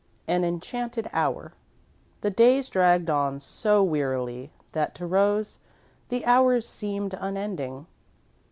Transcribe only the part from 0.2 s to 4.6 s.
XII AN ENCHANTED HOUR The days dragged on so wearily